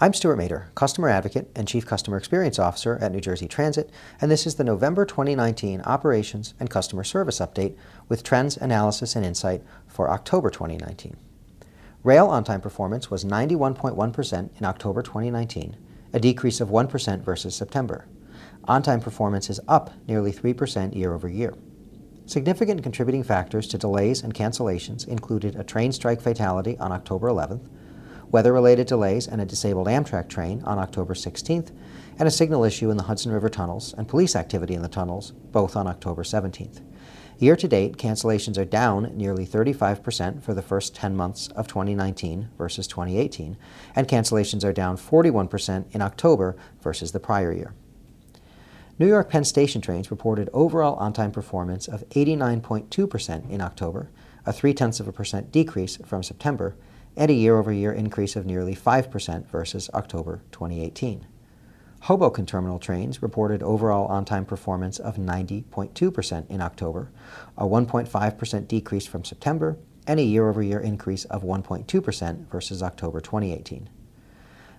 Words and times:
I'm 0.00 0.14
Stewart 0.14 0.38
Mader, 0.38 0.72
Customer 0.76 1.08
Advocate 1.08 1.50
and 1.56 1.66
Chief 1.66 1.84
Customer 1.84 2.16
Experience 2.16 2.60
Officer 2.60 2.98
at 3.00 3.10
New 3.10 3.20
Jersey 3.20 3.48
Transit, 3.48 3.90
and 4.20 4.30
this 4.30 4.46
is 4.46 4.54
the 4.54 4.62
November 4.62 5.04
2019 5.04 5.80
Operations 5.80 6.54
and 6.60 6.70
Customer 6.70 7.02
Service 7.02 7.40
Update 7.40 7.74
with 8.08 8.22
trends, 8.22 8.56
analysis, 8.56 9.16
and 9.16 9.26
insight 9.26 9.60
for 9.88 10.08
October 10.08 10.50
2019. 10.50 11.16
Rail 12.04 12.28
on-time 12.28 12.60
performance 12.60 13.10
was 13.10 13.24
91.1% 13.24 14.50
in 14.56 14.64
October 14.64 15.02
2019, 15.02 15.76
a 16.12 16.20
decrease 16.20 16.60
of 16.60 16.68
1% 16.68 17.22
versus 17.22 17.56
September. 17.56 18.06
On-time 18.68 19.00
performance 19.00 19.50
is 19.50 19.58
up 19.66 19.90
nearly 20.06 20.30
3% 20.30 20.94
year 20.94 21.12
over 21.12 21.28
year. 21.28 21.54
Significant 22.24 22.84
contributing 22.84 23.24
factors 23.24 23.66
to 23.66 23.76
delays 23.76 24.22
and 24.22 24.32
cancellations 24.32 25.08
included 25.08 25.56
a 25.56 25.64
train 25.64 25.90
strike 25.90 26.20
fatality 26.20 26.78
on 26.78 26.92
October 26.92 27.26
11th, 27.26 27.68
weather-related 28.30 28.86
delays 28.86 29.26
and 29.26 29.40
a 29.40 29.46
disabled 29.46 29.86
Amtrak 29.86 30.28
train 30.28 30.62
on 30.64 30.78
October 30.78 31.14
16th, 31.14 31.70
and 32.18 32.26
a 32.26 32.30
signal 32.30 32.64
issue 32.64 32.90
in 32.90 32.96
the 32.96 33.04
Hudson 33.04 33.32
River 33.32 33.48
tunnels 33.48 33.94
and 33.96 34.08
police 34.08 34.34
activity 34.34 34.74
in 34.74 34.82
the 34.82 34.88
tunnels, 34.88 35.30
both 35.30 35.76
on 35.76 35.86
October 35.86 36.22
17th. 36.22 36.80
Year 37.38 37.54
to 37.54 37.68
date, 37.68 37.96
cancellations 37.96 38.58
are 38.58 38.64
down 38.64 39.16
nearly 39.16 39.46
35% 39.46 40.42
for 40.42 40.54
the 40.54 40.62
first 40.62 40.96
10 40.96 41.14
months 41.14 41.46
of 41.48 41.68
2019 41.68 42.48
versus 42.58 42.88
2018, 42.88 43.56
and 43.94 44.08
cancellations 44.08 44.64
are 44.64 44.72
down 44.72 44.96
41% 44.96 45.84
in 45.94 46.02
October 46.02 46.56
versus 46.82 47.12
the 47.12 47.20
prior 47.20 47.52
year. 47.52 47.74
New 48.98 49.06
York 49.06 49.30
Penn 49.30 49.44
Station 49.44 49.80
trains 49.80 50.10
reported 50.10 50.50
overall 50.52 50.96
on-time 50.96 51.30
performance 51.30 51.86
of 51.86 52.02
89.2% 52.08 53.48
in 53.48 53.60
October, 53.60 54.10
a 54.44 54.52
three-tenths 54.52 54.98
of 54.98 55.06
a 55.06 55.12
percent 55.12 55.52
decrease 55.52 55.96
from 56.04 56.24
September, 56.24 56.74
and 57.18 57.30
a 57.32 57.34
year-over-year 57.34 57.92
increase 57.92 58.36
of 58.36 58.46
nearly 58.46 58.76
5% 58.76 59.46
versus 59.48 59.90
October 59.92 60.40
2018. 60.52 61.26
Hoboken 62.02 62.46
terminal 62.46 62.78
trains 62.78 63.20
reported 63.20 63.60
overall 63.60 64.06
on-time 64.06 64.44
performance 64.44 65.00
of 65.00 65.16
90.2% 65.16 66.48
in 66.48 66.60
October, 66.60 67.10
a 67.56 67.64
1.5% 67.64 68.68
decrease 68.68 69.06
from 69.06 69.24
September, 69.24 69.76
and 70.06 70.20
a 70.20 70.22
year-over-year 70.22 70.78
increase 70.78 71.24
of 71.24 71.42
1.2% 71.42 72.48
versus 72.48 72.82
October 72.84 73.20
2018. 73.20 73.90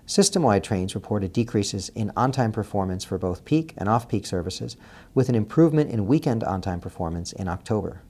System-wide 0.06 0.64
trains 0.64 0.96
reported 0.96 1.34
decreases 1.34 1.90
in 1.90 2.12
on-time 2.16 2.54
performance 2.54 3.04
for 3.04 3.18
both 3.18 3.44
peak 3.44 3.74
and 3.78 3.90
off-peak 3.90 4.26
services, 4.26 4.78
with 5.14 5.28
an 5.28 5.36
improvement 5.36 5.92
in 5.92 6.08
weekend 6.08 6.44
on-time 6.46 6.80
performance 6.80 7.34
in 7.34 7.50
October. 7.50 8.02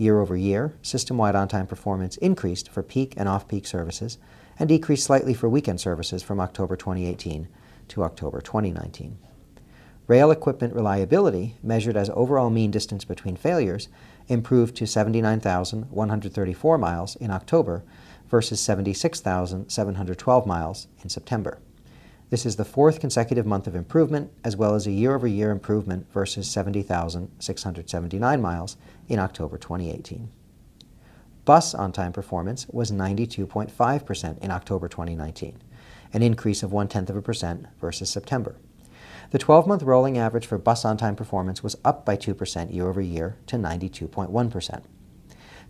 Year 0.00 0.18
over 0.18 0.34
year, 0.34 0.72
system-wide 0.80 1.34
on-time 1.34 1.66
performance 1.66 2.16
increased 2.16 2.70
for 2.70 2.82
peak 2.82 3.12
and 3.18 3.28
off-peak 3.28 3.66
services 3.66 4.16
and 4.58 4.66
decreased 4.66 5.04
slightly 5.04 5.34
for 5.34 5.46
weekend 5.46 5.78
services 5.78 6.22
from 6.22 6.40
October 6.40 6.74
2018 6.74 7.48
to 7.88 8.02
October 8.02 8.40
2019. 8.40 9.18
Rail 10.06 10.30
equipment 10.30 10.74
reliability, 10.74 11.56
measured 11.62 11.98
as 11.98 12.08
overall 12.14 12.48
mean 12.48 12.70
distance 12.70 13.04
between 13.04 13.36
failures, 13.36 13.88
improved 14.26 14.74
to 14.76 14.86
79,134 14.86 16.78
miles 16.78 17.16
in 17.16 17.30
October 17.30 17.84
versus 18.30 18.58
76,712 18.58 20.46
miles 20.46 20.88
in 21.02 21.10
September. 21.10 21.58
This 22.30 22.46
is 22.46 22.54
the 22.54 22.64
fourth 22.64 23.00
consecutive 23.00 23.44
month 23.44 23.66
of 23.66 23.74
improvement, 23.74 24.30
as 24.44 24.56
well 24.56 24.76
as 24.76 24.86
a 24.86 24.92
year-over-year 24.92 25.50
improvement 25.50 26.06
versus 26.12 26.48
70,679 26.48 28.40
miles 28.40 28.76
in 29.08 29.18
October 29.18 29.58
2018. 29.58 30.30
Bus 31.44 31.74
on-time 31.74 32.12
performance 32.12 32.68
was 32.68 32.92
92.5% 32.92 34.38
in 34.38 34.50
October 34.52 34.86
2019, 34.86 35.60
an 36.12 36.22
increase 36.22 36.62
of 36.62 36.70
one-tenth 36.70 37.10
of 37.10 37.16
a 37.16 37.22
percent 37.22 37.66
versus 37.80 38.08
September. 38.08 38.54
The 39.32 39.38
12-month 39.38 39.82
rolling 39.82 40.16
average 40.16 40.46
for 40.46 40.56
bus 40.56 40.84
on-time 40.84 41.16
performance 41.16 41.64
was 41.64 41.78
up 41.84 42.06
by 42.06 42.16
2% 42.16 42.72
year-over-year 42.72 43.38
to 43.48 43.56
92.1%. 43.56 44.82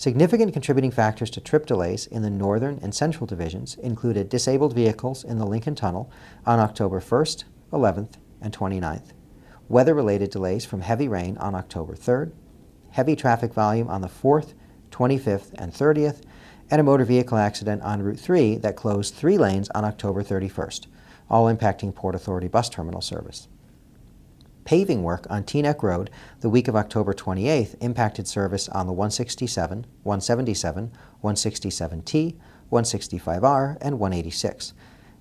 Significant 0.00 0.54
contributing 0.54 0.90
factors 0.90 1.28
to 1.28 1.42
trip 1.42 1.66
delays 1.66 2.06
in 2.06 2.22
the 2.22 2.30
northern 2.30 2.78
and 2.80 2.94
central 2.94 3.26
divisions 3.26 3.74
included 3.74 4.30
disabled 4.30 4.74
vehicles 4.74 5.22
in 5.22 5.36
the 5.36 5.44
Lincoln 5.44 5.74
Tunnel 5.74 6.10
on 6.46 6.58
October 6.58 7.00
1st, 7.00 7.44
11th, 7.70 8.14
and 8.40 8.50
29th, 8.50 9.12
weather-related 9.68 10.30
delays 10.30 10.64
from 10.64 10.80
heavy 10.80 11.06
rain 11.06 11.36
on 11.36 11.54
October 11.54 11.94
3rd, 11.94 12.32
heavy 12.92 13.14
traffic 13.14 13.52
volume 13.52 13.90
on 13.90 14.00
the 14.00 14.08
4th, 14.08 14.54
25th, 14.90 15.52
and 15.58 15.74
30th, 15.74 16.22
and 16.70 16.80
a 16.80 16.82
motor 16.82 17.04
vehicle 17.04 17.36
accident 17.36 17.82
on 17.82 18.02
Route 18.02 18.18
3 18.18 18.56
that 18.56 18.76
closed 18.76 19.12
three 19.12 19.36
lanes 19.36 19.68
on 19.74 19.84
October 19.84 20.22
31st, 20.22 20.86
all 21.28 21.54
impacting 21.54 21.94
Port 21.94 22.14
Authority 22.14 22.48
bus 22.48 22.70
terminal 22.70 23.02
service. 23.02 23.48
Paving 24.70 25.03
work 25.03 25.26
on 25.28 25.42
Teaneck 25.42 25.82
Road 25.82 26.10
the 26.42 26.48
week 26.48 26.69
of 26.69 26.76
October 26.76 27.12
28th 27.12 27.75
impacted 27.81 28.28
service 28.28 28.69
on 28.69 28.86
the 28.86 28.92
167, 28.92 29.84
177, 30.04 30.92
167T, 31.25 32.36
165R, 32.70 33.78
and 33.80 33.98
186. 33.98 34.72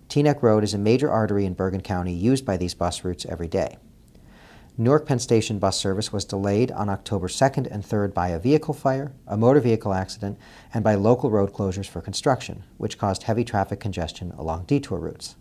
Teaneck 0.08 0.44
Road 0.44 0.64
is 0.64 0.76
a 0.76 0.78
major 0.78 1.10
artery 1.10 1.46
in 1.46 1.56
Bergen 1.56 1.82
County 1.82 2.14
used 2.14 2.46
by 2.46 2.58
these 2.58 2.76
bus 2.76 3.04
routes 3.04 3.26
every 3.26 3.48
day. 3.48 3.80
Newark 4.78 5.08
Penn 5.08 5.18
Station 5.18 5.58
bus 5.58 5.80
service 5.80 6.14
was 6.14 6.26
delayed 6.26 6.70
on 6.70 6.88
October 6.88 7.28
2nd 7.28 7.66
and 7.72 7.84
3rd 7.84 8.14
by 8.14 8.28
a 8.28 8.38
vehicle 8.38 8.76
fire, 8.76 9.14
a 9.26 9.36
motor 9.36 9.62
vehicle 9.62 9.96
accident, 9.96 10.38
and 10.76 10.84
by 10.84 10.94
local 10.94 11.32
road 11.32 11.54
closures 11.54 11.90
for 11.90 12.02
construction, 12.02 12.66
which 12.78 13.00
caused 13.00 13.24
heavy 13.24 13.44
traffic 13.44 13.80
congestion 13.80 14.32
along 14.38 14.66
detour 14.66 15.00
routes. 15.00 15.38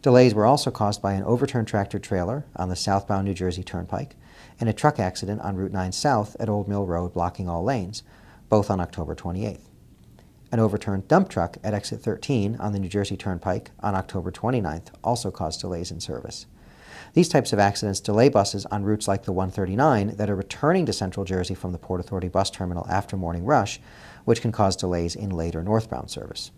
Delays 0.00 0.32
were 0.32 0.46
also 0.46 0.70
caused 0.70 1.02
by 1.02 1.14
an 1.14 1.24
overturned 1.24 1.66
tractor 1.66 1.98
trailer 1.98 2.44
on 2.54 2.68
the 2.68 2.76
southbound 2.76 3.26
New 3.26 3.34
Jersey 3.34 3.64
Turnpike 3.64 4.14
and 4.60 4.68
a 4.68 4.72
truck 4.72 5.00
accident 5.00 5.40
on 5.40 5.56
Route 5.56 5.72
9 5.72 5.90
South 5.90 6.36
at 6.38 6.48
Old 6.48 6.68
Mill 6.68 6.86
Road 6.86 7.12
blocking 7.12 7.48
all 7.48 7.64
lanes, 7.64 8.04
both 8.48 8.70
on 8.70 8.78
October 8.78 9.16
28th. 9.16 9.68
An 10.52 10.60
overturned 10.60 11.08
dump 11.08 11.28
truck 11.28 11.56
at 11.64 11.74
exit 11.74 12.00
13 12.00 12.56
on 12.60 12.72
the 12.72 12.78
New 12.78 12.88
Jersey 12.88 13.16
Turnpike 13.16 13.72
on 13.80 13.96
October 13.96 14.30
29th 14.30 14.86
also 15.02 15.32
caused 15.32 15.60
delays 15.60 15.90
in 15.90 15.98
service. 15.98 16.46
These 17.14 17.28
types 17.28 17.52
of 17.52 17.58
accidents 17.58 17.98
delay 17.98 18.28
buses 18.28 18.66
on 18.66 18.84
routes 18.84 19.08
like 19.08 19.24
the 19.24 19.32
139 19.32 20.16
that 20.16 20.30
are 20.30 20.36
returning 20.36 20.86
to 20.86 20.92
Central 20.92 21.24
Jersey 21.26 21.54
from 21.54 21.72
the 21.72 21.78
Port 21.78 22.00
Authority 22.00 22.28
bus 22.28 22.50
terminal 22.50 22.86
after 22.88 23.16
morning 23.16 23.44
rush, 23.44 23.80
which 24.24 24.42
can 24.42 24.52
cause 24.52 24.76
delays 24.76 25.16
in 25.16 25.30
later 25.30 25.62
northbound 25.62 26.08
service. 26.10 26.52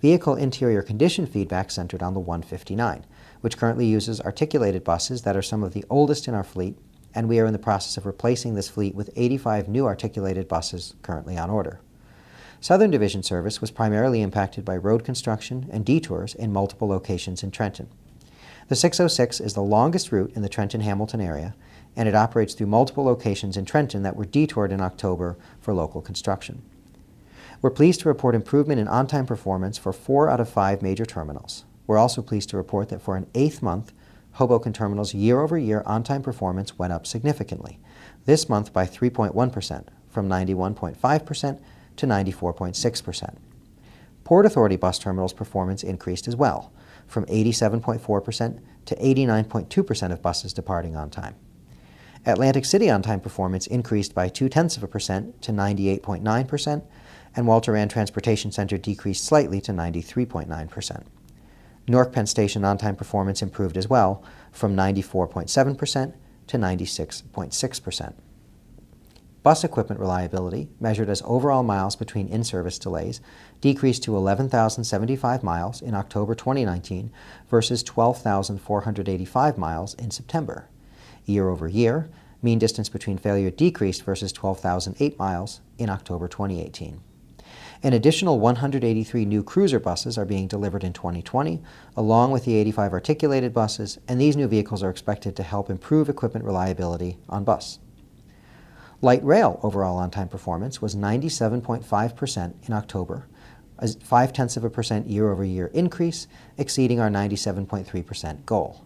Vehicle 0.00 0.36
interior 0.36 0.82
condition 0.82 1.26
feedback 1.26 1.72
centered 1.72 2.02
on 2.02 2.14
the 2.14 2.20
159, 2.20 3.04
which 3.40 3.56
currently 3.56 3.86
uses 3.86 4.20
articulated 4.20 4.84
buses 4.84 5.22
that 5.22 5.36
are 5.36 5.42
some 5.42 5.64
of 5.64 5.72
the 5.72 5.84
oldest 5.90 6.28
in 6.28 6.34
our 6.34 6.44
fleet, 6.44 6.78
and 7.14 7.28
we 7.28 7.40
are 7.40 7.46
in 7.46 7.52
the 7.52 7.58
process 7.58 7.96
of 7.96 8.06
replacing 8.06 8.54
this 8.54 8.68
fleet 8.68 8.94
with 8.94 9.10
85 9.16 9.68
new 9.68 9.86
articulated 9.86 10.46
buses 10.46 10.94
currently 11.02 11.36
on 11.36 11.50
order. 11.50 11.80
Southern 12.60 12.90
Division 12.90 13.24
service 13.24 13.60
was 13.60 13.72
primarily 13.72 14.22
impacted 14.22 14.64
by 14.64 14.76
road 14.76 15.04
construction 15.04 15.68
and 15.72 15.84
detours 15.84 16.34
in 16.34 16.52
multiple 16.52 16.88
locations 16.88 17.42
in 17.42 17.50
Trenton. 17.50 17.88
The 18.68 18.76
606 18.76 19.40
is 19.40 19.54
the 19.54 19.62
longest 19.62 20.12
route 20.12 20.32
in 20.36 20.42
the 20.42 20.48
Trenton-Hamilton 20.48 21.20
area, 21.20 21.56
and 21.96 22.08
it 22.08 22.14
operates 22.14 22.54
through 22.54 22.66
multiple 22.68 23.04
locations 23.04 23.56
in 23.56 23.64
Trenton 23.64 24.02
that 24.02 24.14
were 24.14 24.24
detoured 24.24 24.70
in 24.70 24.80
October 24.80 25.36
for 25.60 25.74
local 25.74 26.02
construction. 26.02 26.62
We're 27.60 27.70
pleased 27.70 28.00
to 28.00 28.08
report 28.08 28.36
improvement 28.36 28.80
in 28.80 28.86
on-time 28.86 29.26
performance 29.26 29.78
for 29.78 29.92
four 29.92 30.30
out 30.30 30.38
of 30.38 30.48
five 30.48 30.80
major 30.80 31.04
terminals. 31.04 31.64
We're 31.88 31.98
also 31.98 32.22
pleased 32.22 32.50
to 32.50 32.56
report 32.56 32.88
that 32.90 33.02
for 33.02 33.16
an 33.16 33.26
eighth 33.34 33.62
month, 33.62 33.92
Hoboken 34.32 34.72
Terminal's 34.72 35.12
year-over-year 35.12 35.82
on-time 35.84 36.22
performance 36.22 36.78
went 36.78 36.92
up 36.92 37.04
significantly, 37.04 37.80
this 38.26 38.48
month 38.48 38.72
by 38.72 38.86
3.1%, 38.86 39.88
from 40.08 40.28
91.5% 40.28 41.60
to 41.96 42.06
94.6%. 42.06 43.36
Port 44.22 44.46
Authority 44.46 44.76
Bus 44.76 45.00
Terminal's 45.00 45.32
performance 45.32 45.82
increased 45.82 46.28
as 46.28 46.36
well, 46.36 46.72
from 47.08 47.24
87.4% 47.26 48.60
to 48.84 48.94
89.2% 48.94 50.12
of 50.12 50.22
buses 50.22 50.52
departing 50.52 50.94
on 50.94 51.10
time. 51.10 51.34
Atlantic 52.24 52.64
City 52.64 52.90
on-time 52.90 53.20
performance 53.20 53.66
increased 53.66 54.14
by 54.14 54.28
two-tenths 54.28 54.76
of 54.76 54.84
a 54.84 54.88
percent 54.88 55.40
to 55.42 55.50
98.9%, 55.50 56.82
and 57.38 57.46
Walter 57.46 57.70
Rand 57.70 57.92
Transportation 57.92 58.50
Center 58.50 58.76
decreased 58.76 59.22
slightly 59.22 59.60
to 59.60 59.70
93.9%. 59.70 61.04
Newark 61.86 62.12
Penn 62.12 62.26
Station 62.26 62.64
on-time 62.64 62.96
performance 62.96 63.42
improved 63.42 63.76
as 63.76 63.88
well, 63.88 64.24
from 64.50 64.74
94.7% 64.74 66.14
to 66.48 66.56
96.6%. 66.56 68.14
Bus 69.44 69.62
equipment 69.62 70.00
reliability, 70.00 70.68
measured 70.80 71.08
as 71.08 71.22
overall 71.24 71.62
miles 71.62 71.94
between 71.94 72.26
in-service 72.26 72.76
delays, 72.76 73.20
decreased 73.60 74.02
to 74.02 74.16
11,075 74.16 75.44
miles 75.44 75.80
in 75.80 75.94
October 75.94 76.34
2019 76.34 77.12
versus 77.48 77.84
12,485 77.84 79.56
miles 79.56 79.94
in 79.94 80.10
September. 80.10 80.68
Year 81.24 81.48
over 81.48 81.68
year, 81.68 82.10
mean 82.42 82.58
distance 82.58 82.88
between 82.88 83.16
failure 83.16 83.52
decreased 83.52 84.02
versus 84.02 84.32
12,008 84.32 85.16
miles 85.20 85.60
in 85.78 85.88
October 85.88 86.26
2018. 86.26 87.00
An 87.80 87.92
additional 87.92 88.40
183 88.40 89.24
new 89.24 89.44
cruiser 89.44 89.78
buses 89.78 90.18
are 90.18 90.24
being 90.24 90.48
delivered 90.48 90.82
in 90.82 90.92
2020, 90.92 91.62
along 91.96 92.32
with 92.32 92.44
the 92.44 92.56
85 92.56 92.92
articulated 92.92 93.54
buses, 93.54 93.98
and 94.08 94.20
these 94.20 94.36
new 94.36 94.48
vehicles 94.48 94.82
are 94.82 94.90
expected 94.90 95.36
to 95.36 95.44
help 95.44 95.70
improve 95.70 96.08
equipment 96.08 96.44
reliability 96.44 97.18
on 97.28 97.44
bus. 97.44 97.78
Light 99.00 99.24
rail 99.24 99.60
overall 99.62 99.96
on-time 99.96 100.26
performance 100.26 100.82
was 100.82 100.96
97.5% 100.96 102.66
in 102.66 102.74
October, 102.74 103.28
a 103.78 103.86
5 103.86 104.32
tenths 104.32 104.56
of 104.56 104.64
a 104.64 104.70
percent 104.70 105.06
year-over-year 105.06 105.70
increase, 105.72 106.26
exceeding 106.56 106.98
our 106.98 107.08
97.3% 107.08 108.44
goal. 108.44 108.84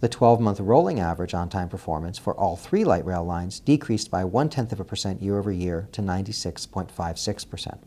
The 0.00 0.08
12-month 0.08 0.60
rolling 0.60 0.98
average 0.98 1.34
on-time 1.34 1.68
performance 1.68 2.16
for 2.16 2.34
all 2.34 2.56
three 2.56 2.84
light 2.84 3.04
rail 3.04 3.22
lines 3.22 3.60
decreased 3.60 4.10
by 4.10 4.24
1 4.24 4.48
tenth 4.48 4.72
of 4.72 4.80
a 4.80 4.84
percent 4.84 5.20
year-over-year 5.20 5.90
to 5.92 6.00
96.56%. 6.00 7.78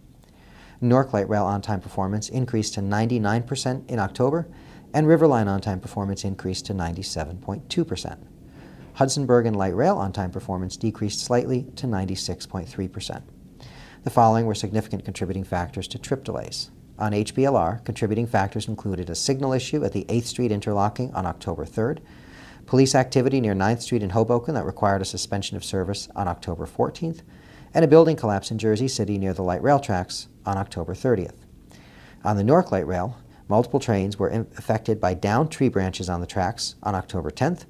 Newark 0.84 1.14
Light 1.14 1.30
Rail 1.30 1.46
on-time 1.46 1.80
performance 1.80 2.28
increased 2.28 2.74
to 2.74 2.82
99% 2.82 3.90
in 3.90 4.00
October, 4.00 4.48
and 4.94 5.08
Riverline 5.08 5.48
on-time 5.48 5.80
performance 5.80 6.26
increased 6.26 6.66
to 6.66 6.74
97.2%. 6.74 8.18
Hudson 8.96 9.26
Bergen 9.26 9.54
Light 9.54 9.74
Rail 9.74 9.98
on-time 9.98 10.30
performance 10.30 10.76
decreased 10.76 11.22
slightly 11.22 11.64
to 11.78 11.88
96.3%. 11.88 13.24
The 14.04 14.10
following 14.10 14.46
were 14.46 14.54
significant 14.54 15.06
contributing 15.06 15.46
factors 15.46 15.88
to 15.88 15.98
trip 15.98 16.26
delays. 16.26 16.70
On 17.00 17.14
HBLR, 17.14 17.86
contributing 17.86 18.28
factors 18.28 18.68
included 18.68 19.10
a 19.10 19.16
signal 19.16 19.54
issue 19.54 19.86
at 19.86 19.94
the 19.94 20.04
8th 20.10 20.26
Street 20.26 20.52
interlocking 20.52 21.14
on 21.14 21.26
October 21.26 21.66
3rd, 21.66 22.00
police 22.66 22.94
activity 22.94 23.40
near 23.40 23.56
9th 23.56 23.82
Street 23.84 24.04
in 24.04 24.10
Hoboken 24.10 24.54
that 24.56 24.66
required 24.66 25.02
a 25.02 25.06
suspension 25.06 25.56
of 25.56 25.64
service 25.64 26.10
on 26.14 26.28
October 26.28 26.66
14th, 26.66 27.22
and 27.74 27.86
a 27.86 27.88
building 27.88 28.18
collapse 28.18 28.52
in 28.52 28.58
Jersey 28.58 28.90
City 28.90 29.18
near 29.18 29.34
the 29.34 29.42
light 29.42 29.64
rail 29.64 29.80
tracks 29.80 30.28
on 30.46 30.58
October 30.58 30.94
30th. 30.94 31.36
On 32.24 32.38
the 32.38 32.44
Newark 32.44 32.72
Light 32.72 32.88
Rail, 32.88 33.18
multiple 33.48 33.80
trains 33.80 34.18
were 34.18 34.30
affected 34.58 35.00
by 35.00 35.14
downed 35.14 35.52
tree 35.52 35.70
branches 35.70 36.10
on 36.10 36.22
the 36.22 36.28
tracks 36.28 36.76
on 36.84 36.96
October 36.96 37.30
10th 37.30 37.66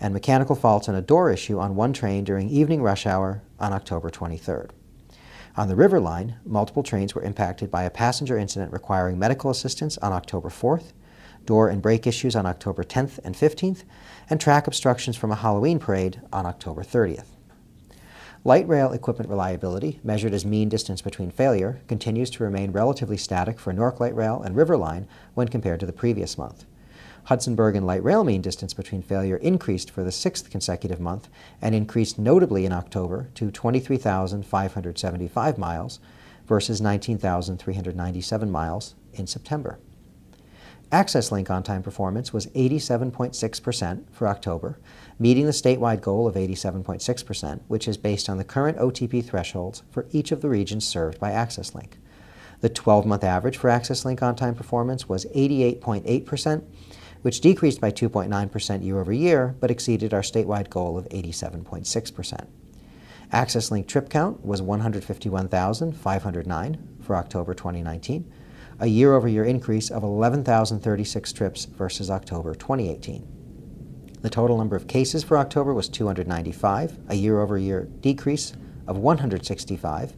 and 0.00 0.12
mechanical 0.12 0.56
faults 0.56 0.88
and 0.88 0.96
a 0.96 1.02
door 1.02 1.30
issue 1.30 1.58
on 1.58 1.76
one 1.76 1.92
train 1.92 2.24
during 2.24 2.48
evening 2.48 2.82
rush 2.82 3.06
hour 3.06 3.42
on 3.58 3.72
October 3.72 4.10
23rd. 4.10 4.70
On 5.56 5.68
the 5.68 5.76
River 5.76 6.00
Line, 6.00 6.36
multiple 6.44 6.82
trains 6.82 7.14
were 7.14 7.22
impacted 7.22 7.70
by 7.70 7.84
a 7.84 7.90
passenger 7.90 8.36
incident 8.36 8.72
requiring 8.72 9.18
medical 9.18 9.50
assistance 9.50 9.96
on 9.98 10.12
October 10.12 10.48
4th, 10.48 10.92
door 11.44 11.68
and 11.68 11.80
brake 11.80 12.06
issues 12.06 12.34
on 12.34 12.44
October 12.44 12.82
10th 12.82 13.20
and 13.22 13.36
15th, 13.36 13.84
and 14.28 14.40
track 14.40 14.66
obstructions 14.66 15.16
from 15.16 15.30
a 15.30 15.36
Halloween 15.36 15.78
parade 15.78 16.20
on 16.32 16.44
October 16.44 16.82
30th. 16.82 17.33
Light 18.46 18.68
rail 18.68 18.92
equipment 18.92 19.30
reliability, 19.30 20.00
measured 20.04 20.34
as 20.34 20.44
mean 20.44 20.68
distance 20.68 21.00
between 21.00 21.30
failure, 21.30 21.80
continues 21.88 22.28
to 22.28 22.44
remain 22.44 22.72
relatively 22.72 23.16
static 23.16 23.58
for 23.58 23.72
Newark 23.72 24.00
Light 24.00 24.14
Rail 24.14 24.42
and 24.42 24.54
River 24.54 24.76
Line 24.76 25.08
when 25.32 25.48
compared 25.48 25.80
to 25.80 25.86
the 25.86 25.94
previous 25.94 26.36
month. 26.36 26.66
Hudson 27.24 27.54
Bergen 27.54 27.86
Light 27.86 28.04
Rail 28.04 28.22
mean 28.22 28.42
distance 28.42 28.74
between 28.74 29.00
failure 29.00 29.38
increased 29.38 29.90
for 29.90 30.04
the 30.04 30.12
sixth 30.12 30.50
consecutive 30.50 31.00
month 31.00 31.30
and 31.62 31.74
increased 31.74 32.18
notably 32.18 32.66
in 32.66 32.72
October 32.72 33.30
to 33.34 33.50
23,575 33.50 35.56
miles 35.56 35.98
versus 36.46 36.82
19,397 36.82 38.50
miles 38.50 38.94
in 39.14 39.26
September. 39.26 39.78
Access 40.94 41.30
Link 41.32 41.50
on-time 41.50 41.82
performance 41.82 42.32
was 42.32 42.46
87.6% 42.46 44.04
for 44.12 44.28
October, 44.28 44.78
meeting 45.18 45.44
the 45.44 45.50
statewide 45.50 46.00
goal 46.00 46.28
of 46.28 46.36
87.6%, 46.36 47.62
which 47.66 47.88
is 47.88 47.96
based 47.96 48.28
on 48.28 48.38
the 48.38 48.44
current 48.44 48.78
OTP 48.78 49.24
thresholds 49.24 49.82
for 49.90 50.06
each 50.12 50.30
of 50.30 50.40
the 50.40 50.48
regions 50.48 50.86
served 50.86 51.18
by 51.18 51.32
Access 51.32 51.74
Link. 51.74 51.98
The 52.60 52.70
12-month 52.70 53.24
average 53.24 53.56
for 53.56 53.70
Access 53.70 54.04
Link 54.04 54.22
on-time 54.22 54.54
performance 54.54 55.08
was 55.08 55.26
88.8%, 55.34 56.62
which 57.22 57.40
decreased 57.40 57.80
by 57.80 57.90
2.9% 57.90 58.84
year 58.84 59.00
over 59.00 59.12
year, 59.12 59.56
but 59.58 59.72
exceeded 59.72 60.14
our 60.14 60.22
statewide 60.22 60.70
goal 60.70 60.96
of 60.96 61.08
87.6%. 61.08 62.46
Access 63.32 63.72
Link 63.72 63.88
trip 63.88 64.08
count 64.08 64.46
was 64.46 64.62
151,509 64.62 66.88
for 67.00 67.16
October 67.16 67.52
2019, 67.52 68.32
a 68.80 68.86
year-over-year 68.86 69.44
increase 69.44 69.90
of 69.90 70.02
11,036 70.02 71.32
trips 71.32 71.64
versus 71.64 72.10
October 72.10 72.54
2018. 72.54 73.26
The 74.22 74.30
total 74.30 74.56
number 74.56 74.74
of 74.74 74.88
cases 74.88 75.22
for 75.22 75.36
October 75.36 75.74
was 75.74 75.88
295, 75.88 76.98
a 77.08 77.14
year-over-year 77.14 77.88
decrease 78.00 78.54
of 78.86 78.98
165, 78.98 80.14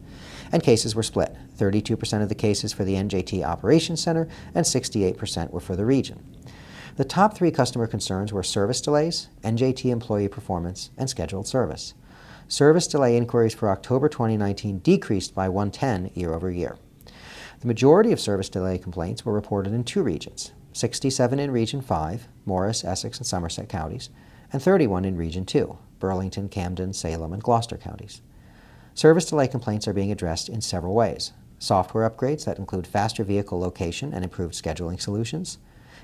and 0.51 0.63
cases 0.63 0.95
were 0.95 1.03
split. 1.03 1.35
32% 1.57 2.21
of 2.21 2.29
the 2.29 2.35
cases 2.35 2.71
for 2.73 2.83
the 2.83 2.95
NJT 2.95 3.43
Operations 3.43 4.01
Center 4.01 4.27
and 4.53 4.65
68% 4.65 5.51
were 5.51 5.59
for 5.59 5.75
the 5.75 5.85
region. 5.85 6.23
The 6.95 7.05
top 7.05 7.35
three 7.35 7.51
customer 7.51 7.85
concerns 7.85 8.33
were 8.33 8.43
service 8.43 8.81
delays, 8.81 9.29
NJT 9.43 9.91
employee 9.91 10.29
performance, 10.29 10.89
and 10.97 11.09
scheduled 11.09 11.47
service. 11.47 11.93
Service 12.47 12.87
delay 12.87 13.17
inquiries 13.17 13.53
for 13.53 13.69
October 13.69 14.07
2019 14.07 14.79
decreased 14.79 15.35
by 15.35 15.49
110 15.49 16.11
year 16.15 16.33
over 16.33 16.49
year. 16.49 16.77
The 17.59 17.67
majority 17.67 18.11
of 18.11 18.19
service 18.19 18.49
delay 18.49 18.77
complaints 18.77 19.25
were 19.25 19.33
reported 19.33 19.73
in 19.73 19.83
two 19.83 20.03
regions, 20.03 20.51
67 20.73 21.39
in 21.39 21.49
Region 21.49 21.81
5, 21.81 22.27
Morris, 22.45 22.85
Essex, 22.85 23.17
and 23.17 23.25
Somerset 23.25 23.67
counties, 23.67 24.11
and 24.53 24.61
31 24.61 25.05
in 25.05 25.17
Region 25.17 25.43
2, 25.43 25.75
Burlington, 25.99 26.49
Camden, 26.49 26.93
Salem, 26.93 27.33
and 27.33 27.41
Gloucester 27.41 27.77
counties. 27.77 28.21
Service 28.93 29.25
delay 29.25 29.47
complaints 29.47 29.87
are 29.87 29.93
being 29.93 30.11
addressed 30.11 30.49
in 30.49 30.61
several 30.61 30.93
ways. 30.93 31.31
Software 31.57 32.07
upgrades 32.07 32.45
that 32.45 32.59
include 32.59 32.85
faster 32.85 33.23
vehicle 33.23 33.59
location 33.59 34.13
and 34.13 34.23
improved 34.23 34.53
scheduling 34.53 35.01
solutions, 35.01 35.57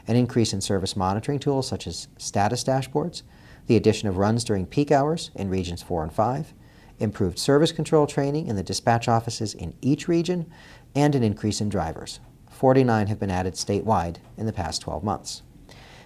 an 0.07 0.15
increase 0.15 0.53
in 0.53 0.61
service 0.61 0.95
monitoring 0.95 1.37
tools 1.37 1.67
such 1.67 1.85
as 1.85 2.07
status 2.17 2.63
dashboards, 2.63 3.21
the 3.67 3.75
addition 3.75 4.09
of 4.09 4.17
runs 4.17 4.43
during 4.43 4.65
peak 4.65 4.91
hours 4.91 5.29
in 5.35 5.51
regions 5.51 5.83
4 5.83 6.01
and 6.01 6.13
5, 6.13 6.51
improved 6.99 7.37
service 7.37 7.71
control 7.71 8.07
training 8.07 8.47
in 8.47 8.55
the 8.55 8.63
dispatch 8.63 9.07
offices 9.07 9.53
in 9.53 9.75
each 9.81 10.07
region, 10.07 10.51
and 10.95 11.15
an 11.15 11.23
increase 11.23 11.61
in 11.61 11.69
drivers. 11.69 12.19
49 12.49 13.07
have 13.07 13.19
been 13.19 13.31
added 13.31 13.53
statewide 13.53 14.17
in 14.37 14.45
the 14.45 14.53
past 14.53 14.81
12 14.81 15.03
months. 15.03 15.41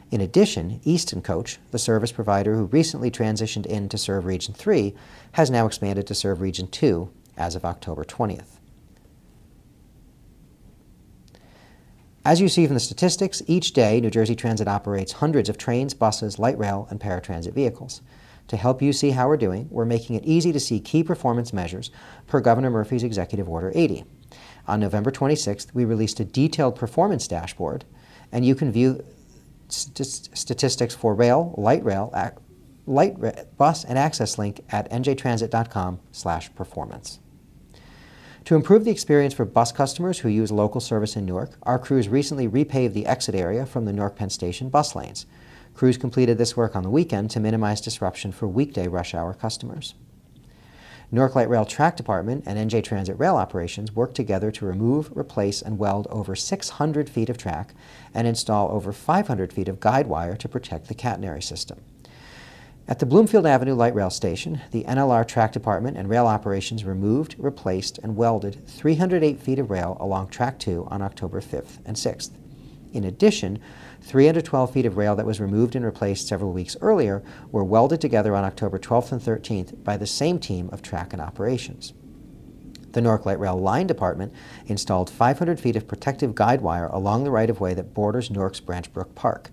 In 0.10 0.22
addition, 0.22 0.80
Easton 0.86 1.22
Coach, 1.22 1.60
the 1.72 1.80
service 1.80 2.13
provider 2.13 2.56
who 2.56 2.66
recently 2.66 3.12
transitioned 3.12 3.66
in 3.66 3.89
to 3.89 3.98
serve 3.98 4.25
Region 4.25 4.54
3, 4.54 4.95
has 5.34 5.51
now 5.51 5.66
expanded 5.66 6.07
to 6.07 6.16
serve 6.16 6.39
Region 6.39 6.68
2 6.68 7.10
as 7.36 7.56
of 7.56 7.66
October 7.66 8.06
20th. 8.06 8.57
As 12.24 12.41
you 12.41 12.50
see 12.50 12.65
from 12.65 12.74
the 12.74 12.79
statistics, 12.82 13.41
each 13.48 13.72
day 13.72 14.01
New 14.01 14.10
Jersey 14.10 14.36
Transit 14.36 14.67
operates 14.67 15.13
hundreds 15.13 15.48
of 15.48 15.58
trains, 15.58 15.94
buses, 15.94 16.39
light 16.39 16.58
rail, 16.58 16.88
and 16.89 17.00
paratransit 17.00 17.53
vehicles. 17.53 18.01
To 18.50 18.58
help 18.58 18.82
you 18.82 18.94
see 18.94 19.12
how 19.12 19.27
we're 19.27 19.38
doing, 19.38 19.67
we're 19.70 19.86
making 19.86 20.15
it 20.15 20.25
easy 20.25 20.51
to 20.51 20.60
see 20.60 20.79
key 20.79 21.03
performance 21.03 21.53
measures 21.53 21.91
per 22.27 22.39
Governor 22.39 22.70
Murphy's 22.70 23.03
Executive 23.03 23.48
Order 23.48 23.72
80. 23.75 24.06
On 24.67 24.79
November 24.79 25.12
26th, 25.12 25.74
we 25.74 25.86
released 25.86 26.19
a 26.19 26.25
detailed 26.25 26.75
performance 26.75 27.27
dashboard, 27.27 27.86
and 28.31 28.45
you 28.45 28.53
can 28.55 28.71
view 28.71 29.03
st 29.69 30.29
statistics 30.33 30.95
for 30.95 31.15
rail, 31.15 31.55
light 31.57 31.83
rail, 31.83 32.13
light 32.86 33.17
bus, 33.57 33.83
and 33.86 33.97
access 33.97 34.38
link 34.38 34.62
at 34.69 34.88
njtransit.com/performance. 34.91 37.19
To 38.45 38.55
improve 38.55 38.86
the 38.86 38.91
experience 38.91 39.33
for 39.33 39.43
bus 39.43 39.74
customers 39.74 40.19
who 40.19 40.29
use 40.29 40.53
local 40.53 40.79
service 40.79 41.17
in 41.17 41.25
Newark, 41.25 41.57
our 41.63 41.77
crews 41.77 42.07
recently 42.07 42.47
repaved 42.47 42.93
the 42.93 43.05
exit 43.05 43.36
area 43.36 43.65
from 43.65 43.83
the 43.83 43.91
Newark 43.91 44.15
Penn 44.15 44.29
Station 44.29 44.69
bus 44.69 44.95
lanes. 44.95 45.25
Crews 45.74 45.97
completed 45.97 46.38
this 46.38 46.55
work 46.55 46.74
on 46.74 46.83
the 46.83 46.89
weekend 46.89 47.29
to 47.31 47.41
minimize 47.41 47.81
disruption 47.81 48.31
for 48.31 48.47
weekday 48.47 48.88
rush 48.88 49.13
hour 49.13 49.33
customers. 49.33 49.95
Newark 51.10 51.36
Light 51.36 51.48
Rail 51.48 51.64
Track 51.64 51.96
Department 51.96 52.44
and 52.46 52.70
NJ 52.70 52.84
Transit 52.84 53.18
Rail 53.18 53.38
Operations 53.38 53.94
worked 53.94 54.16
together 54.16 54.52
to 54.52 54.66
remove, 54.66 55.10
replace, 55.16 55.62
and 55.62 55.80
weld 55.80 56.06
over 56.10 56.36
600 56.36 57.10
feet 57.10 57.30
of 57.30 57.38
track 57.38 57.74
and 58.14 58.28
install 58.28 58.70
over 58.72 58.92
500 58.92 59.54
feet 59.54 59.70
of 59.70 59.80
guide 59.80 60.08
wire 60.08 60.36
to 60.36 60.50
protect 60.50 60.90
the 60.90 60.96
catenary 60.96 61.42
system. 61.42 61.80
At 62.90 63.00
the 63.00 63.06
Bloomfield 63.06 63.46
Avenue 63.46 63.74
Light 63.74 63.96
Rail 63.96 64.10
Station, 64.10 64.60
the 64.72 64.84
NLR 64.84 65.26
Track 65.26 65.54
Department 65.54 65.96
and 65.96 66.10
Rail 66.10 66.28
Operations 66.28 66.84
removed, 66.84 67.36
replaced, 67.38 68.00
and 68.00 68.18
welded 68.18 68.68
308 68.68 69.40
feet 69.40 69.60
of 69.60 69.72
rail 69.72 69.96
along 70.02 70.28
Track 70.28 70.60
2 70.60 70.88
on 70.92 71.02
October 71.02 71.40
5th 71.40 71.80
and 71.86 71.96
6th. 71.96 72.32
In 72.92 73.06
addition, 73.06 73.60
312 74.08 74.72
feet 74.72 74.86
of 74.86 74.96
rail 74.96 75.18
that 75.18 75.26
was 75.26 75.42
removed 75.42 75.76
and 75.76 75.84
replaced 75.84 76.30
several 76.30 76.54
weeks 76.54 76.78
earlier 76.80 77.22
were 77.52 77.64
welded 77.64 78.00
together 78.00 78.34
on 78.34 78.46
October 78.46 78.80
12th 78.80 79.12
and 79.12 79.22
13th 79.22 79.84
by 79.84 79.98
the 79.98 80.08
same 80.08 80.40
team 80.40 80.70
of 80.72 80.82
track 80.82 81.12
and 81.12 81.22
operations. 81.22 81.94
The 82.94 83.02
Newark 83.02 83.26
Light 83.26 83.38
Rail 83.38 83.58
Line 83.58 83.86
Department 83.86 84.32
installed 84.66 85.10
500 85.10 85.60
feet 85.60 85.76
of 85.76 85.90
protective 85.90 86.36
guide 86.36 86.62
wire 86.62 86.88
along 86.88 87.26
the 87.26 87.32
right-of-way 87.32 87.74
that 87.74 87.94
borders 87.94 88.32
Newark's 88.32 88.62
Branch 88.62 88.92
Brook 88.94 89.14
Park. 89.14 89.52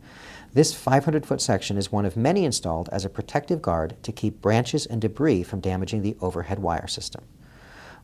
This 0.53 0.73
500-foot 0.73 1.41
section 1.41 1.77
is 1.77 1.91
one 1.91 2.07
of 2.07 2.17
many 2.17 2.45
installed 2.45 2.89
as 2.93 3.05
a 3.05 3.11
protective 3.11 3.61
guard 3.61 3.97
to 4.05 4.13
keep 4.13 4.41
branches 4.41 4.87
and 4.87 5.01
debris 5.01 5.43
from 5.43 5.59
damaging 5.59 6.03
the 6.03 6.17
overhead 6.21 6.61
wire 6.61 6.87
system. 6.87 7.25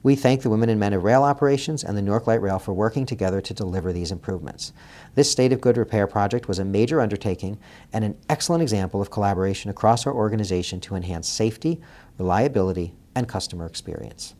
We 0.02 0.16
thank 0.16 0.40
the 0.40 0.48
women 0.48 0.70
and 0.70 0.80
men 0.80 0.94
of 0.94 1.04
rail 1.04 1.22
operations 1.24 1.84
and 1.84 1.94
the 1.94 2.00
Newark 2.00 2.26
Light 2.26 2.40
Rail 2.40 2.58
for 2.58 2.72
working 2.72 3.04
together 3.04 3.42
to 3.42 3.52
deliver 3.52 3.92
these 3.92 4.10
improvements. 4.10 4.72
This 5.14 5.30
state 5.30 5.52
of 5.52 5.60
good 5.60 5.76
repair 5.76 6.06
project 6.06 6.48
was 6.48 6.58
a 6.58 6.64
major 6.64 7.02
undertaking 7.02 7.58
and 7.92 8.02
an 8.02 8.16
excellent 8.30 8.62
example 8.62 9.02
of 9.02 9.10
collaboration 9.10 9.70
across 9.70 10.06
our 10.06 10.14
organization 10.14 10.80
to 10.80 10.94
enhance 10.94 11.28
safety, 11.28 11.82
reliability, 12.16 12.94
and 13.14 13.28
customer 13.28 13.66
experience. 13.66 14.34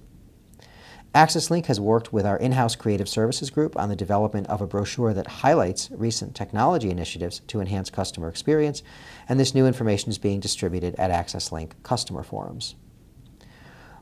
AccessLink 1.14 1.66
has 1.66 1.78
worked 1.78 2.10
with 2.10 2.24
our 2.24 2.38
in-house 2.38 2.74
creative 2.76 3.08
services 3.08 3.50
group 3.50 3.76
on 3.76 3.90
the 3.90 3.96
development 3.96 4.46
of 4.46 4.62
a 4.62 4.66
brochure 4.66 5.12
that 5.12 5.26
highlights 5.26 5.90
recent 5.90 6.34
technology 6.34 6.88
initiatives 6.88 7.40
to 7.48 7.60
enhance 7.60 7.90
customer 7.90 8.28
experience, 8.28 8.82
and 9.28 9.38
this 9.38 9.54
new 9.54 9.66
information 9.66 10.08
is 10.08 10.18
being 10.18 10.40
distributed 10.40 10.94
at 10.94 11.10
AccessLink 11.10 11.72
customer 11.82 12.22
forums. 12.22 12.76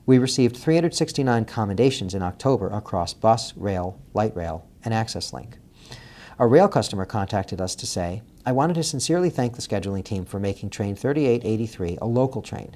We 0.09 0.17
received 0.17 0.57
369 0.57 1.45
commendations 1.45 2.15
in 2.15 2.23
October 2.23 2.71
across 2.71 3.13
bus, 3.13 3.55
rail, 3.59 4.01
light 4.15 4.35
rail, 4.35 4.67
and 4.83 4.95
AccessLink. 4.95 5.57
A 6.39 6.47
rail 6.47 6.67
customer 6.67 7.05
contacted 7.05 7.61
us 7.61 7.75
to 7.75 7.87
say, 7.87 8.23
I 8.47 8.53
wanted 8.53 8.73
to 8.77 8.85
sincerely 8.85 9.29
thank 9.29 9.55
the 9.55 9.61
scheduling 9.61 10.03
team 10.03 10.25
for 10.25 10.41
making 10.41 10.71
train 10.71 10.97
3883 10.97 11.99
a 12.01 12.07
local 12.07 12.41
train. 12.41 12.75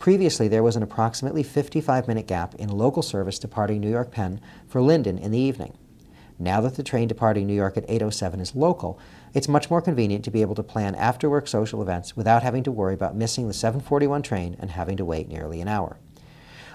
Previously, 0.00 0.48
there 0.48 0.64
was 0.64 0.74
an 0.74 0.82
approximately 0.82 1.44
55-minute 1.44 2.26
gap 2.26 2.56
in 2.56 2.68
local 2.70 3.02
service 3.02 3.38
departing 3.38 3.80
New 3.80 3.90
York 3.90 4.10
Penn 4.10 4.40
for 4.66 4.82
Linden 4.82 5.16
in 5.16 5.30
the 5.30 5.38
evening. 5.38 5.78
Now 6.40 6.60
that 6.62 6.74
the 6.74 6.82
train 6.82 7.06
departing 7.06 7.46
New 7.46 7.54
York 7.54 7.76
at 7.76 7.86
8.07 7.86 8.40
is 8.40 8.56
local, 8.56 8.98
it's 9.32 9.46
much 9.46 9.70
more 9.70 9.80
convenient 9.80 10.24
to 10.24 10.32
be 10.32 10.42
able 10.42 10.56
to 10.56 10.64
plan 10.64 10.96
after-work 10.96 11.46
social 11.46 11.80
events 11.82 12.16
without 12.16 12.42
having 12.42 12.64
to 12.64 12.72
worry 12.72 12.94
about 12.94 13.14
missing 13.14 13.46
the 13.46 13.54
741 13.54 14.22
train 14.22 14.56
and 14.58 14.72
having 14.72 14.96
to 14.96 15.04
wait 15.04 15.28
nearly 15.28 15.60
an 15.60 15.68
hour. 15.68 16.00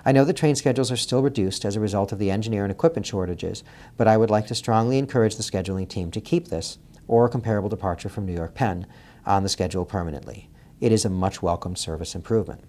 I 0.06 0.12
know 0.12 0.24
the 0.24 0.34
train 0.34 0.56
schedules 0.56 0.92
are 0.92 0.98
still 0.98 1.22
reduced 1.22 1.66
as 1.66 1.76
a 1.76 1.80
result 1.80 2.12
of 2.12 2.20
the 2.20 2.32
engineer 2.32 2.64
and 2.64 2.72
equipment 2.72 3.06
shortages, 3.06 3.64
but 3.98 4.08
I 4.08 4.18
would 4.18 4.30
like 4.30 4.48
to 4.48 4.56
strongly 4.56 4.98
encourage 4.98 5.36
the 5.36 5.44
scheduling 5.44 5.88
team 5.88 6.12
to 6.12 6.22
keep 6.22 6.48
this, 6.48 6.78
or 7.08 7.26
a 7.26 7.30
comparable 7.30 7.70
departure 7.70 8.10
from 8.10 8.26
New 8.26 8.34
York 8.34 8.54
Penn, 8.56 8.88
on 9.26 9.44
the 9.44 9.50
schedule 9.50 9.86
permanently. 9.86 10.50
It 10.80 10.92
is 10.92 11.06
a 11.06 11.10
much 11.10 11.42
welcomed 11.42 11.78
service 11.78 12.16
improvement. 12.16 12.64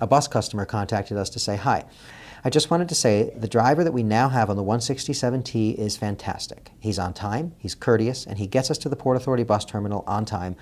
A 0.00 0.06
bus 0.06 0.28
customer 0.28 0.64
contacted 0.64 1.16
us 1.16 1.30
to 1.30 1.38
say 1.38 1.56
hi. 1.56 1.84
I 2.44 2.50
just 2.50 2.70
wanted 2.70 2.90
to 2.90 2.94
say 2.94 3.32
the 3.36 3.48
driver 3.48 3.82
that 3.84 3.92
we 3.92 4.02
now 4.02 4.28
have 4.28 4.50
on 4.50 4.56
the 4.56 4.62
167T 4.62 5.76
is 5.76 5.96
fantastic. 5.96 6.72
He's 6.78 6.98
on 6.98 7.14
time, 7.14 7.54
he's 7.58 7.74
courteous, 7.74 8.26
and 8.26 8.38
he 8.38 8.46
gets 8.46 8.70
us 8.70 8.78
to 8.78 8.88
the 8.88 8.96
Port 8.96 9.16
Authority 9.16 9.44
bus 9.44 9.64
terminal 9.64 10.04
on 10.06 10.26
time, 10.26 10.56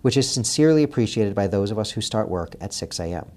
which 0.00 0.16
is 0.16 0.32
sincerely 0.32 0.82
appreciated 0.82 1.34
by 1.34 1.46
those 1.46 1.70
of 1.70 1.78
us 1.78 1.90
who 1.90 2.00
start 2.00 2.30
work 2.30 2.56
at 2.60 2.72
6 2.72 2.98
a.m. 3.00 3.30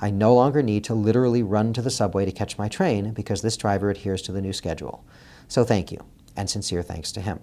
I 0.00 0.10
no 0.10 0.34
longer 0.34 0.62
need 0.62 0.84
to 0.84 0.94
literally 0.94 1.42
run 1.42 1.72
to 1.72 1.82
the 1.82 1.90
subway 1.90 2.24
to 2.24 2.32
catch 2.32 2.58
my 2.58 2.68
train 2.68 3.12
because 3.12 3.42
this 3.42 3.56
driver 3.56 3.90
adheres 3.90 4.22
to 4.22 4.32
the 4.32 4.42
new 4.42 4.52
schedule. 4.52 5.04
So 5.48 5.64
thank 5.64 5.90
you, 5.90 5.98
and 6.36 6.48
sincere 6.48 6.82
thanks 6.82 7.12
to 7.12 7.20
him. 7.20 7.40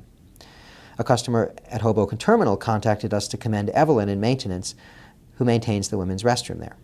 A 0.98 1.04
customer 1.04 1.54
at 1.70 1.82
Hoboken 1.82 2.18
Terminal 2.18 2.56
contacted 2.56 3.14
us 3.14 3.28
to 3.30 3.38
commend 3.38 3.70
Evelyn 3.72 4.10
in 4.10 4.20
maintenance, 4.20 4.76
who 5.38 5.46
maintains 5.46 5.90
the 5.90 5.98
women's 5.98 6.24
restroom 6.24 6.60
there. 6.60 6.78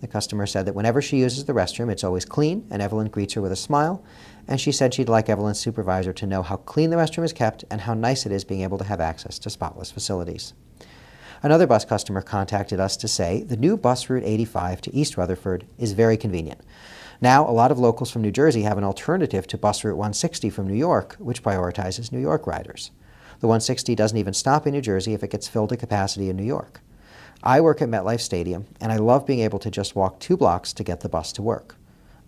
The 0.00 0.08
customer 0.08 0.46
said 0.46 0.64
that 0.64 0.74
whenever 0.74 1.02
she 1.02 1.18
uses 1.18 1.44
the 1.44 1.52
restroom, 1.52 1.90
it's 1.90 2.04
always 2.04 2.24
clean, 2.24 2.66
and 2.70 2.80
Evelyn 2.80 3.08
greets 3.08 3.34
her 3.34 3.42
with 3.42 3.52
a 3.52 3.56
smile, 3.56 4.02
and 4.48 4.58
she 4.58 4.72
said 4.72 4.94
she'd 4.94 5.10
like 5.10 5.28
Evelyn's 5.28 5.60
supervisor 5.60 6.14
to 6.14 6.26
know 6.26 6.42
how 6.42 6.56
clean 6.56 6.88
the 6.88 6.96
restroom 6.96 7.24
is 7.24 7.34
kept 7.34 7.64
and 7.70 7.82
how 7.82 7.92
nice 7.92 8.24
it 8.24 8.32
is 8.32 8.44
being 8.44 8.62
able 8.62 8.78
to 8.78 8.84
have 8.84 9.00
access 9.00 9.38
to 9.40 9.50
spotless 9.50 9.90
facilities. 9.90 10.54
Another 11.42 11.66
bus 11.66 11.86
customer 11.86 12.20
contacted 12.20 12.80
us 12.80 12.98
to 12.98 13.08
say 13.08 13.42
the 13.42 13.56
new 13.56 13.76
bus 13.76 14.10
route 14.10 14.24
85 14.24 14.82
to 14.82 14.94
East 14.94 15.16
Rutherford 15.16 15.64
is 15.78 15.92
very 15.92 16.18
convenient. 16.18 16.60
Now, 17.22 17.48
a 17.48 17.52
lot 17.52 17.70
of 17.70 17.78
locals 17.78 18.10
from 18.10 18.22
New 18.22 18.30
Jersey 18.30 18.62
have 18.62 18.76
an 18.76 18.84
alternative 18.84 19.46
to 19.46 19.58
bus 19.58 19.82
route 19.82 19.96
160 19.96 20.50
from 20.50 20.68
New 20.68 20.74
York, 20.74 21.16
which 21.18 21.42
prioritizes 21.42 22.12
New 22.12 22.18
York 22.18 22.46
riders. 22.46 22.90
The 23.40 23.46
160 23.46 23.94
doesn't 23.94 24.18
even 24.18 24.34
stop 24.34 24.66
in 24.66 24.74
New 24.74 24.82
Jersey 24.82 25.14
if 25.14 25.22
it 25.22 25.30
gets 25.30 25.48
filled 25.48 25.70
to 25.70 25.78
capacity 25.78 26.28
in 26.28 26.36
New 26.36 26.44
York. 26.44 26.82
I 27.42 27.62
work 27.62 27.80
at 27.80 27.88
MetLife 27.88 28.20
Stadium, 28.20 28.66
and 28.78 28.92
I 28.92 28.96
love 28.96 29.26
being 29.26 29.40
able 29.40 29.58
to 29.60 29.70
just 29.70 29.96
walk 29.96 30.20
two 30.20 30.36
blocks 30.36 30.74
to 30.74 30.84
get 30.84 31.00
the 31.00 31.08
bus 31.08 31.32
to 31.32 31.42
work. 31.42 31.76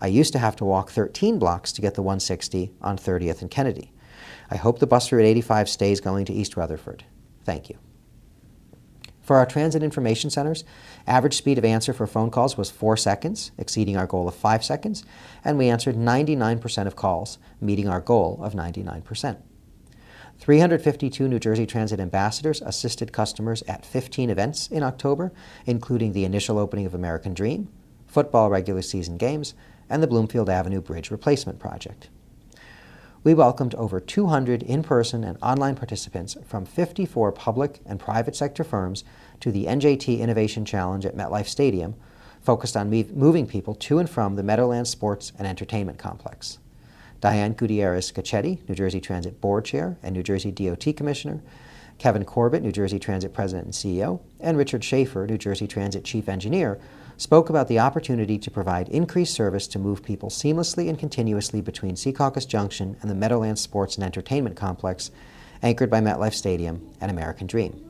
I 0.01 0.07
used 0.07 0.33
to 0.33 0.39
have 0.39 0.55
to 0.55 0.65
walk 0.65 0.89
13 0.89 1.37
blocks 1.37 1.71
to 1.73 1.81
get 1.81 1.93
the 1.93 2.01
160 2.01 2.71
on 2.81 2.97
30th 2.97 3.41
and 3.41 3.51
Kennedy. 3.51 3.91
I 4.49 4.55
hope 4.55 4.79
the 4.79 4.87
bus 4.87 5.11
route 5.11 5.23
85 5.23 5.69
stays 5.69 6.01
going 6.01 6.25
to 6.25 6.33
East 6.33 6.57
Rutherford. 6.57 7.05
Thank 7.45 7.69
you. 7.69 7.77
For 9.23 9.37
our 9.37 9.45
transit 9.45 9.81
information 9.81 10.29
centers, 10.29 10.65
average 11.07 11.37
speed 11.37 11.57
of 11.57 11.63
answer 11.63 11.93
for 11.93 12.05
phone 12.05 12.29
calls 12.29 12.57
was 12.57 12.69
4 12.69 12.97
seconds, 12.97 13.51
exceeding 13.57 13.95
our 13.95 14.05
goal 14.05 14.27
of 14.27 14.35
5 14.35 14.65
seconds, 14.65 15.05
and 15.45 15.57
we 15.57 15.69
answered 15.69 15.95
99% 15.95 16.87
of 16.87 16.97
calls, 16.97 17.37
meeting 17.61 17.87
our 17.87 18.01
goal 18.01 18.37
of 18.43 18.53
99%. 18.53 19.37
352 20.39 21.27
New 21.29 21.39
Jersey 21.39 21.65
Transit 21.65 22.01
ambassadors 22.01 22.61
assisted 22.63 23.13
customers 23.13 23.63
at 23.65 23.85
15 23.85 24.29
events 24.29 24.67
in 24.67 24.83
October, 24.83 25.31
including 25.65 26.11
the 26.11 26.25
initial 26.25 26.59
opening 26.59 26.85
of 26.85 26.93
American 26.93 27.33
Dream, 27.33 27.69
football 28.05 28.49
regular 28.49 28.81
season 28.81 29.15
games, 29.15 29.53
and 29.89 30.03
the 30.03 30.07
Bloomfield 30.07 30.49
Avenue 30.49 30.81
Bridge 30.81 31.11
Replacement 31.11 31.59
Project 31.59 32.09
we 33.23 33.33
welcomed 33.33 33.73
over 33.75 33.99
200 33.99 34.63
in-person 34.63 35.23
and 35.23 35.37
online 35.41 35.75
participants 35.75 36.35
from 36.45 36.65
54 36.65 37.31
public 37.31 37.79
and 37.85 37.99
private 37.99 38.35
sector 38.35 38.63
firms 38.63 39.03
to 39.39 39.51
the 39.51 39.65
NJT 39.65 40.19
Innovation 40.19 40.65
Challenge 40.65 41.05
at 41.05 41.15
MetLife 41.15 41.47
Stadium, 41.47 41.95
focused 42.41 42.75
on 42.75 42.89
moving 42.89 43.47
people 43.47 43.75
to 43.75 43.99
and 43.99 44.09
from 44.09 44.35
the 44.35 44.43
Meadowlands 44.43 44.89
Sports 44.89 45.31
and 45.37 45.47
Entertainment 45.47 45.97
Complex. 45.97 46.59
Diane 47.21 47.53
Gutierrez 47.53 48.11
Scacchetti, 48.11 48.59
New 48.67 48.75
Jersey 48.75 48.99
Transit 48.99 49.39
Board 49.39 49.63
Chair 49.63 49.97
and 50.03 50.13
New 50.13 50.23
Jersey 50.23 50.51
DOT 50.51 50.85
Commissioner, 50.97 51.41
Kevin 51.97 52.25
Corbett, 52.25 52.61
New 52.61 52.73
Jersey 52.73 52.99
Transit 52.99 53.33
President 53.33 53.65
and 53.65 53.73
CEO, 53.73 54.19
and 54.41 54.57
Richard 54.57 54.83
Schaefer, 54.83 55.25
New 55.25 55.37
Jersey 55.37 55.67
Transit 55.67 56.03
Chief 56.03 56.27
Engineer, 56.27 56.77
spoke 57.17 57.49
about 57.49 57.67
the 57.67 57.79
opportunity 57.79 58.37
to 58.37 58.51
provide 58.51 58.89
increased 58.89 59.33
service 59.33 59.67
to 59.67 59.79
move 59.79 60.03
people 60.03 60.29
seamlessly 60.29 60.89
and 60.89 60.97
continuously 60.97 61.61
between 61.61 61.95
Secaucus 61.95 62.47
Junction 62.47 62.97
and 63.01 63.09
the 63.09 63.15
Meadowlands 63.15 63.61
Sports 63.61 63.95
and 63.95 64.03
Entertainment 64.03 64.55
Complex, 64.55 65.11
anchored 65.61 65.89
by 65.89 66.01
MetLife 66.01 66.33
Stadium 66.33 66.89
and 66.99 67.09
American 67.11 67.47
Dream. 67.47 67.89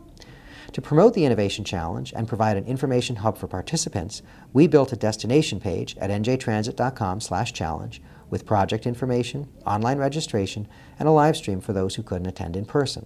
To 0.74 0.82
promote 0.82 1.13
the 1.13 1.25
Innovation 1.25 1.63
Challenge 1.63 2.12
and 2.15 2.27
provide 2.27 2.58
an 2.58 2.65
information 2.65 3.18
hub 3.18 3.38
for 3.38 3.48
participants, 3.48 4.24
we 4.53 4.65
built 4.65 4.92
a 4.92 4.96
destination 4.96 5.60
page 5.60 5.96
at 5.98 6.10
njtransit.com/challenge 6.10 8.01
with 8.30 8.46
project 8.48 8.88
information, 8.88 9.48
online 9.68 10.00
registration, 10.00 10.68
and 10.98 11.08
a 11.08 11.12
live 11.12 11.38
stream 11.38 11.62
for 11.62 11.74
those 11.74 11.94
who 11.96 12.01
couldn't 12.01 12.25
attend 12.25 12.56
in 12.56 12.65
person. 12.65 13.06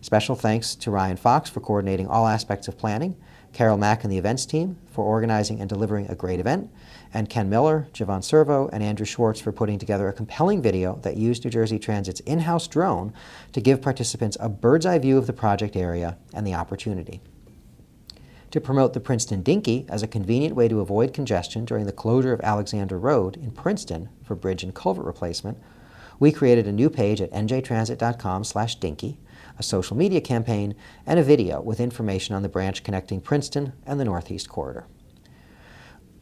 Special 0.00 0.36
thanks 0.36 0.76
to 0.76 0.92
Ryan 0.92 1.16
Fox 1.16 1.50
for 1.50 1.58
coordinating 1.60 2.06
all 2.06 2.28
aspects 2.28 2.68
of 2.68 2.78
planning, 2.78 3.16
Carol 3.52 3.76
Mack 3.76 4.02
and 4.02 4.12
the 4.12 4.18
events 4.18 4.46
team 4.46 4.78
for 4.90 5.04
organizing 5.04 5.60
and 5.60 5.68
delivering 5.68 6.08
a 6.08 6.14
great 6.14 6.40
event, 6.40 6.70
and 7.12 7.28
Ken 7.28 7.50
Miller, 7.50 7.88
Javon 7.92 8.24
Servo, 8.24 8.68
and 8.72 8.82
Andrew 8.82 9.04
Schwartz 9.04 9.40
for 9.40 9.52
putting 9.52 9.78
together 9.78 10.08
a 10.08 10.12
compelling 10.12 10.62
video 10.62 10.98
that 11.02 11.16
used 11.16 11.44
New 11.44 11.50
Jersey 11.50 11.78
Transit's 11.78 12.20
in-house 12.20 12.66
drone 12.66 13.12
to 13.52 13.60
give 13.60 13.82
participants 13.82 14.36
a 14.40 14.48
bird's 14.48 14.86
eye 14.86 14.98
view 14.98 15.18
of 15.18 15.26
the 15.26 15.32
project 15.32 15.76
area 15.76 16.16
and 16.32 16.46
the 16.46 16.54
opportunity. 16.54 17.20
To 18.52 18.60
promote 18.60 18.92
the 18.92 19.00
Princeton 19.00 19.42
Dinky 19.42 19.86
as 19.88 20.02
a 20.02 20.06
convenient 20.06 20.54
way 20.54 20.68
to 20.68 20.80
avoid 20.80 21.14
congestion 21.14 21.64
during 21.64 21.86
the 21.86 21.92
closure 21.92 22.32
of 22.34 22.40
Alexander 22.42 22.98
Road 22.98 23.36
in 23.36 23.50
Princeton 23.50 24.10
for 24.22 24.34
bridge 24.34 24.62
and 24.62 24.74
culvert 24.74 25.06
replacement, 25.06 25.58
we 26.18 26.32
created 26.32 26.66
a 26.66 26.72
new 26.72 26.90
page 26.90 27.20
at 27.20 27.32
njtransit.com/dinky 27.32 29.18
a 29.62 29.64
social 29.64 29.96
media 29.96 30.20
campaign, 30.20 30.74
and 31.06 31.20
a 31.20 31.22
video 31.22 31.60
with 31.60 31.78
information 31.78 32.34
on 32.34 32.42
the 32.42 32.48
branch 32.48 32.82
connecting 32.82 33.20
Princeton 33.20 33.74
and 33.86 34.00
the 34.00 34.04
Northeast 34.04 34.48
Corridor. 34.48 34.86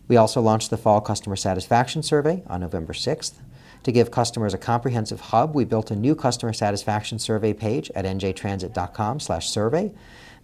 We 0.08 0.18
also 0.18 0.42
launched 0.42 0.68
the 0.68 0.76
Fall 0.76 1.00
Customer 1.00 1.36
Satisfaction 1.36 2.02
Survey 2.02 2.42
on 2.46 2.60
November 2.60 2.92
6th. 2.92 3.40
To 3.84 3.92
give 3.92 4.10
customers 4.10 4.52
a 4.52 4.58
comprehensive 4.58 5.20
hub, 5.20 5.54
we 5.54 5.64
built 5.64 5.90
a 5.90 5.96
new 5.96 6.14
customer 6.14 6.52
satisfaction 6.52 7.18
survey 7.18 7.54
page 7.54 7.90
at 7.94 8.04
njtransit.com/survey 8.04 9.92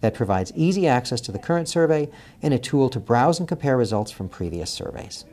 that 0.01 0.15
provides 0.15 0.51
easy 0.55 0.87
access 0.87 1.21
to 1.21 1.31
the 1.31 1.37
current 1.37 1.69
survey 1.69 2.09
and 2.41 2.51
a 2.51 2.59
tool 2.59 2.89
to 2.89 2.99
browse 2.99 3.37
and 3.37 3.47
compare 3.47 3.77
results 3.77 4.11
from 4.11 4.27
previous 4.27 4.71
surveys. 4.71 5.23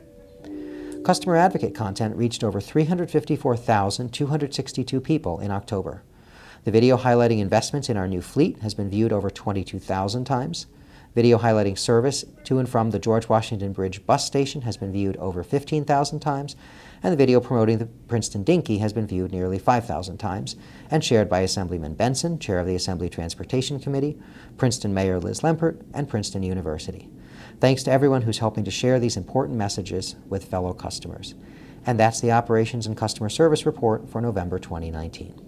Customer 1.03 1.35
advocate 1.35 1.73
content 1.73 2.15
reached 2.15 2.43
over 2.43 2.59
354,262 2.59 4.99
people 4.99 5.39
in 5.39 5.49
October. 5.51 6.03
The 6.65 6.71
video 6.71 6.97
highlighting 6.97 7.41
investments 7.41 7.89
in 7.89 7.97
our 7.97 8.07
new 8.07 8.21
fleet 8.21 8.57
has 8.63 8.73
been 8.73 8.89
viewed 8.89 9.13
over 9.13 9.29
22,000 9.29 10.25
times. 10.25 10.65
Video 11.13 11.37
highlighting 11.37 11.77
service 11.77 12.25
to 12.45 12.57
and 12.57 12.67
from 12.67 12.89
the 12.89 12.97
George 12.97 13.29
Washington 13.29 13.71
Bridge 13.71 14.03
bus 14.07 14.25
station 14.25 14.63
has 14.63 14.75
been 14.75 14.91
viewed 14.91 15.15
over 15.17 15.43
15,000 15.43 16.19
times, 16.19 16.55
and 17.03 17.13
the 17.13 17.17
video 17.17 17.39
promoting 17.39 17.77
the 17.77 17.85
Princeton 17.85 18.41
Dinky 18.43 18.79
has 18.79 18.93
been 18.93 19.05
viewed 19.05 19.31
nearly 19.31 19.59
5,000 19.59 20.17
times, 20.17 20.55
and 20.89 21.03
shared 21.03 21.29
by 21.29 21.41
Assemblyman 21.41 21.93
Benson, 21.93 22.39
Chair 22.39 22.57
of 22.57 22.65
the 22.65 22.73
Assembly 22.73 23.09
Transportation 23.09 23.79
Committee, 23.79 24.17
Princeton 24.57 24.91
Mayor 24.91 25.19
Liz 25.19 25.41
Lempert, 25.41 25.85
and 25.93 26.09
Princeton 26.09 26.41
University. 26.41 27.07
Thanks 27.59 27.83
to 27.83 27.91
everyone 27.91 28.23
who's 28.23 28.39
helping 28.39 28.63
to 28.63 28.71
share 28.71 28.99
these 28.99 29.17
important 29.17 29.55
messages 29.55 30.15
with 30.29 30.45
fellow 30.45 30.73
customers. 30.73 31.35
And 31.85 31.99
that's 31.99 32.21
the 32.21 32.31
Operations 32.31 32.87
and 32.87 32.97
Customer 32.97 33.29
Service 33.29 33.67
Report 33.67 34.09
for 34.09 34.19
November 34.19 34.57
2019. 34.57 35.44